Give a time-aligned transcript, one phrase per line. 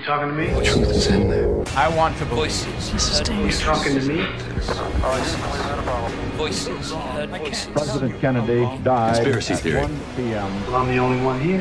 [0.00, 0.46] You talking to me?
[0.46, 1.62] The truth is in there.
[1.76, 2.90] I want to voices.
[3.28, 4.24] You talking to me?
[6.38, 6.94] Voices.
[7.74, 9.82] President Kennedy died Conspiracy at theory.
[9.82, 10.66] 1 p.m.
[10.66, 11.60] Well, I'm the only one here.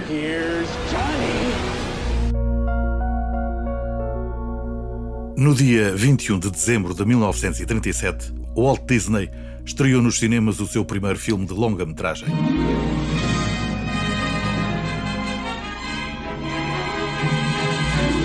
[5.35, 9.29] No dia 21 de dezembro de 1937, Walt Disney
[9.65, 12.29] estreou nos cinemas o seu primeiro filme de longa-metragem.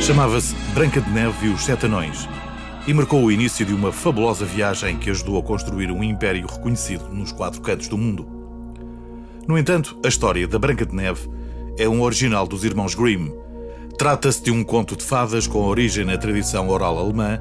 [0.06, 2.28] Chamava-se Branca de Neve e os Sete Anões
[2.86, 7.08] e marcou o início de uma fabulosa viagem que ajudou a construir um império reconhecido
[7.08, 8.28] nos quatro cantos do mundo.
[9.48, 11.26] No entanto, a história da Branca de Neve
[11.78, 13.30] é um original dos irmãos Grimm.
[13.96, 17.40] Trata-se de um conto de fadas com origem na tradição oral alemã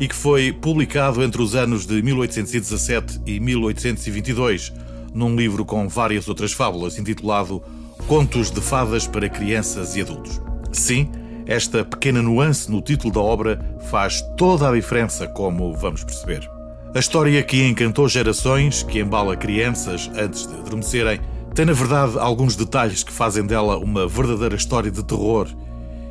[0.00, 4.72] e que foi publicado entre os anos de 1817 e 1822,
[5.12, 7.62] num livro com várias outras fábulas intitulado
[8.06, 10.40] Contos de Fadas para Crianças e Adultos.
[10.72, 11.10] Sim,
[11.48, 13.58] esta pequena nuance no título da obra
[13.90, 16.48] faz toda a diferença, como vamos perceber.
[16.94, 21.20] A história que encantou gerações, que embala crianças antes de adormecerem,
[21.54, 25.48] tem na verdade alguns detalhes que fazem dela uma verdadeira história de terror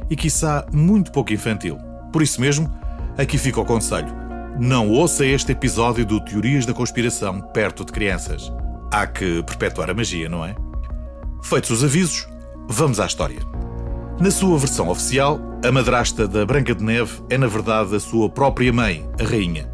[0.09, 1.77] e, quiçá, muito pouco infantil.
[2.11, 2.71] Por isso mesmo,
[3.15, 4.09] aqui fica o conselho:
[4.59, 8.51] não ouça este episódio do Teorias da Conspiração perto de crianças.
[8.91, 10.55] Há que perpetuar a magia, não é?
[11.43, 12.27] Feitos os avisos,
[12.67, 13.66] vamos à história.
[14.19, 18.27] Na sua versão oficial, a madrasta da Branca de Neve é, na verdade, a sua
[18.27, 19.71] própria mãe, a rainha.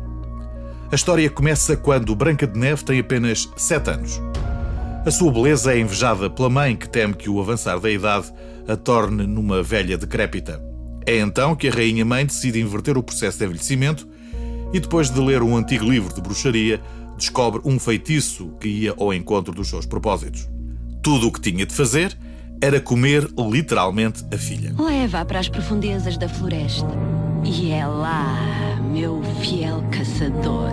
[0.92, 4.22] A história começa quando Branca de Neve tem apenas 7 anos.
[5.06, 8.34] A sua beleza é invejada pela mãe que teme que o avançar da idade
[8.68, 10.62] a torne numa velha decrépita.
[11.06, 14.06] É então que a rainha mãe decide inverter o processo de envelhecimento
[14.74, 16.82] e depois de ler um antigo livro de bruxaria,
[17.18, 20.50] descobre um feitiço que ia ao encontro dos seus propósitos.
[21.02, 22.18] Tudo o que tinha de fazer
[22.64, 24.74] era comer literalmente a filha.
[24.80, 26.88] Leva-a para as profundezas da floresta.
[27.44, 30.72] E é lá, meu fiel caçador,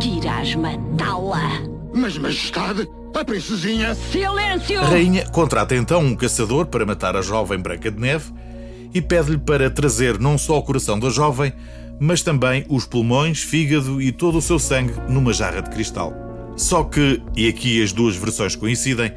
[0.00, 1.60] que irás matá-la.
[1.92, 3.94] Mas, majestade, a princesinha.
[3.94, 4.80] Silêncio!
[4.80, 8.32] A rainha contrata então um caçador para matar a jovem Branca de Neve
[8.94, 11.52] e pede-lhe para trazer não só o coração da jovem,
[12.00, 16.14] mas também os pulmões, fígado e todo o seu sangue numa jarra de cristal.
[16.56, 19.12] Só que, e aqui as duas versões coincidem,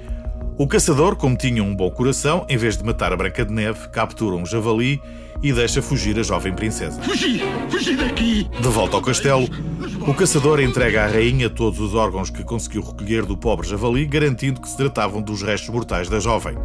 [0.59, 3.87] o caçador, como tinha um bom coração, em vez de matar a Branca de Neve,
[3.87, 5.01] captura um javali
[5.41, 7.01] e deixa fugir a jovem princesa.
[7.01, 7.41] Fugi!
[7.69, 8.43] Fugi daqui!
[8.43, 9.47] De volta ao castelo,
[10.05, 14.59] o caçador entrega à rainha todos os órgãos que conseguiu recolher do pobre javali, garantindo
[14.59, 16.57] que se tratavam dos restos mortais da jovem.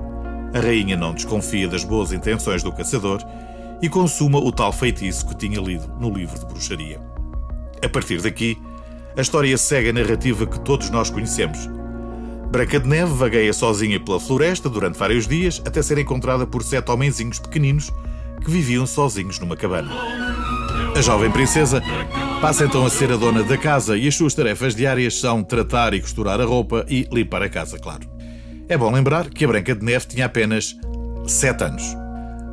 [0.52, 3.22] A rainha não desconfia das boas intenções do caçador
[3.80, 7.00] e consuma o tal feitiço que tinha lido no livro de bruxaria.
[7.80, 8.58] A partir daqui,
[9.16, 11.70] a história segue a narrativa que todos nós conhecemos.
[12.54, 16.88] Branca de Neve vagueia sozinha pela floresta durante vários dias até ser encontrada por sete
[16.88, 17.90] homenzinhos pequeninos
[18.44, 19.90] que viviam sozinhos numa cabana.
[20.96, 21.82] A jovem princesa
[22.40, 25.94] passa então a ser a dona da casa e as suas tarefas diárias são tratar
[25.94, 28.08] e costurar a roupa e limpar a casa, claro.
[28.68, 30.76] É bom lembrar que a Branca de Neve tinha apenas
[31.26, 31.82] 7 anos.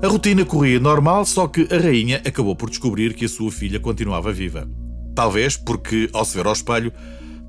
[0.01, 3.79] A rotina corria normal, só que a rainha acabou por descobrir que a sua filha
[3.79, 4.67] continuava viva.
[5.13, 6.91] Talvez porque, ao se ver ao espelho,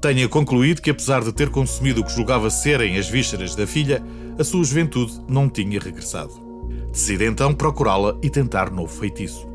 [0.02, 4.02] tenha concluído que, apesar de ter consumido o que julgava serem as vísceras da filha,
[4.36, 6.32] a sua juventude não tinha regressado.
[6.90, 9.46] Decide então procurá-la e tentar novo feitiço.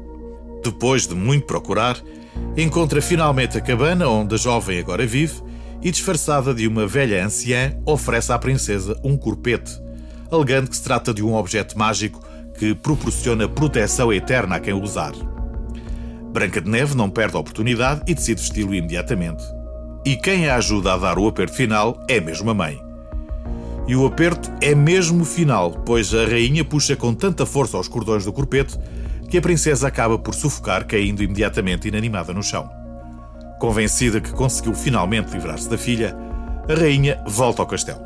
[0.64, 2.02] Depois de muito procurar,
[2.56, 5.36] encontra finalmente a cabana onde a jovem agora vive
[5.82, 9.78] e, disfarçada de uma velha anciã, oferece à princesa um corpete,
[10.32, 12.26] alegando que se trata de um objeto mágico
[12.58, 15.12] que proporciona proteção eterna a quem o usar.
[16.32, 19.57] Branca de Neve não perde a oportunidade e decide vesti-lo imediatamente.
[20.06, 22.82] E quem a ajuda a dar o aperto final é mesmo a mãe.
[23.88, 28.26] E o aperto é mesmo final, pois a rainha puxa com tanta força aos cordões
[28.26, 28.78] do corpete
[29.30, 32.70] que a princesa acaba por sufocar, caindo imediatamente inanimada no chão.
[33.60, 36.16] Convencida que conseguiu finalmente livrar-se da filha,
[36.70, 38.02] a rainha volta ao castelo.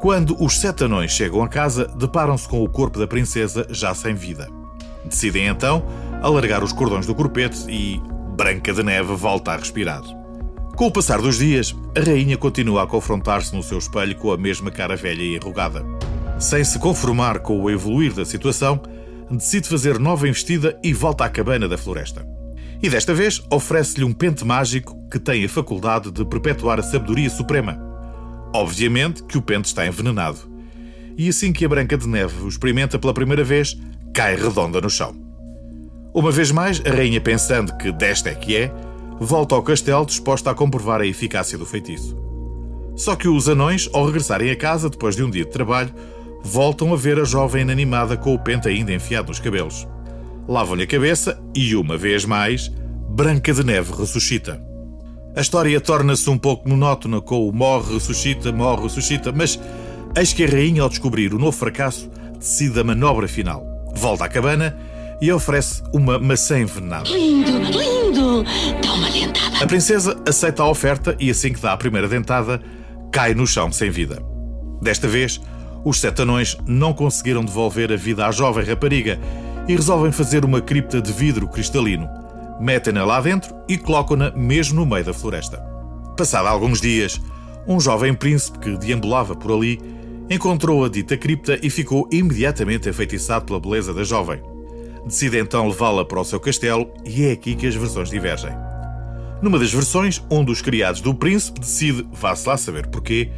[0.00, 4.14] Quando os sete anões chegam a casa, deparam-se com o corpo da princesa já sem
[4.14, 4.48] vida.
[5.04, 5.84] Decidem então
[6.22, 8.00] alargar os cordões do corpete e
[8.36, 10.02] Branca de Neve volta a respirar.
[10.78, 14.38] Com o passar dos dias, a rainha continua a confrontar-se no seu espelho com a
[14.38, 15.84] mesma cara velha e enrugada.
[16.38, 18.80] Sem se conformar com o evoluir da situação,
[19.28, 22.24] decide fazer nova investida e volta à cabana da floresta.
[22.80, 27.28] E desta vez oferece-lhe um pente mágico que tem a faculdade de perpetuar a sabedoria
[27.28, 27.76] suprema.
[28.54, 30.38] Obviamente que o pente está envenenado.
[31.16, 33.76] E assim que a Branca de Neve o experimenta pela primeira vez,
[34.14, 35.12] cai redonda no chão.
[36.14, 38.72] Uma vez mais, a rainha, pensando que desta é que é,
[39.20, 42.16] volta ao castelo disposta a comprovar a eficácia do feitiço.
[42.96, 45.94] Só que os anões, ao regressarem a casa depois de um dia de trabalho,
[46.42, 49.86] voltam a ver a jovem inanimada com o pente ainda enfiado nos cabelos.
[50.48, 52.72] lavam-lhe a cabeça e, uma vez mais,
[53.08, 54.60] Branca de Neve ressuscita.
[55.36, 59.60] A história torna-se um pouco monótona com o morre, ressuscita, morre, ressuscita, mas
[60.16, 63.62] eis que a rainha, ao descobrir o novo fracasso, decide a manobra final.
[63.94, 64.76] Volta à cabana
[65.20, 67.10] e oferece uma maçã envenenada.
[67.10, 67.97] Lindo, lindo!
[68.82, 69.64] Dá uma dentada.
[69.64, 72.60] A princesa aceita a oferta e, assim que dá a primeira dentada,
[73.10, 74.22] cai no chão sem vida.
[74.82, 75.40] Desta vez,
[75.84, 79.18] os sete anões não conseguiram devolver a vida à jovem rapariga
[79.66, 82.08] e resolvem fazer uma cripta de vidro cristalino.
[82.60, 85.58] Metem-na lá dentro e colocam-na mesmo no meio da floresta.
[86.16, 87.20] Passado alguns dias,
[87.66, 89.80] um jovem príncipe que deambulava por ali
[90.30, 94.40] encontrou a dita cripta e ficou imediatamente enfeitiçado pela beleza da jovem.
[95.08, 98.52] Decide então levá-la para o seu castelo e é aqui que as versões divergem.
[99.40, 103.30] Numa das versões, um dos criados do príncipe decide, vá-se lá saber porquê,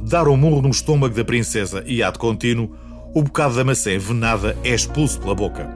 [0.00, 2.70] dar um murro no estômago da princesa e, de contínuo,
[3.12, 5.68] o bocado da maçã envenenada é expulso pela boca.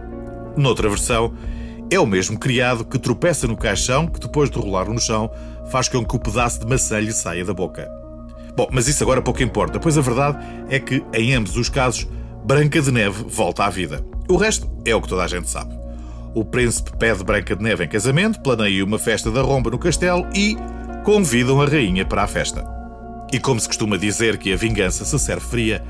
[0.57, 1.35] Noutra versão,
[1.91, 5.29] é o mesmo criado que tropeça no caixão que, depois de rolar no chão,
[5.69, 7.91] faz com que o pedaço de maçã lhe saia da boca.
[8.55, 10.39] Bom, mas isso agora pouco importa, pois a verdade
[10.69, 12.07] é que, em ambos os casos,
[12.45, 14.10] Branca de Neve volta à vida.
[14.31, 15.75] O resto é o que toda a gente sabe.
[16.37, 20.25] O príncipe pede Branca de Neve em casamento, planeia uma festa da romba no castelo
[20.33, 20.57] e
[21.05, 22.65] convidam a rainha para a festa.
[23.33, 25.83] E como se costuma dizer que a vingança se serve fria,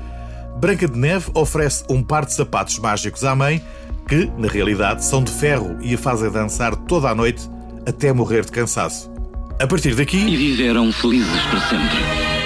[0.59, 3.61] Branca de Neve oferece um par de sapatos mágicos à mãe
[4.09, 7.47] que, na realidade, são de ferro e a fazem dançar toda a noite
[7.87, 9.11] até morrer de cansaço.
[9.59, 12.40] A partir daqui, E viveram felizes para sempre.